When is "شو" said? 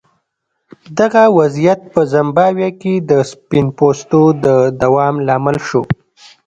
5.67-5.81